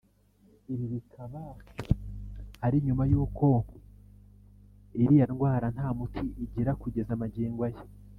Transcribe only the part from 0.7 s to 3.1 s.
Ibi bikaba ari nyuma